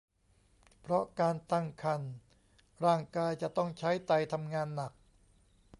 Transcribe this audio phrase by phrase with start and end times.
[0.81, 2.13] เพราะการตั้งครรภ์
[2.85, 4.91] ร่างกายจะต้องใช้ไตทำงานหนัก